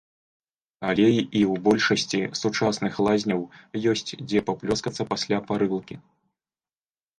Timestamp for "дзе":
4.27-4.39